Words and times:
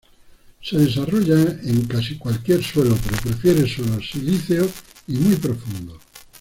Se 0.63 0.79
desarrolla 0.79 1.59
en 1.61 1.85
casi 1.85 2.17
cualquier 2.17 2.63
suelo 2.63 2.97
pero 3.05 3.21
prefiere 3.21 3.69
suelos 3.69 4.09
silíceos 4.09 4.71
y 5.05 5.11
muy 5.13 5.35
profundos. 5.35 5.99